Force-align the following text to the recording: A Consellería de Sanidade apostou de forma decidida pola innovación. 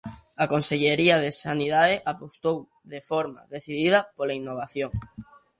A 0.43 0.45
Consellería 0.53 1.15
de 1.23 1.31
Sanidade 1.43 1.95
apostou 2.13 2.57
de 2.93 2.99
forma 3.09 3.41
decidida 3.55 3.99
pola 4.15 4.37
innovación. 4.41 4.91